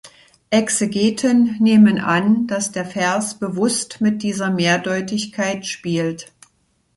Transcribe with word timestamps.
Exegeten 0.49 1.57
nehmen 1.59 1.99
an, 1.99 2.47
dass 2.47 2.71
der 2.71 2.85
Vers 2.85 3.35
bewusst 3.37 4.01
mit 4.01 4.23
dieser 4.23 4.49
Mehrdeutigkeit 4.49 5.67
spielt. 5.67 6.31